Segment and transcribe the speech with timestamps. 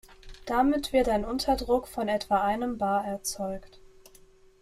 [0.47, 3.79] Damit wird ein Unterdruck von etwa einem bar erzeugt.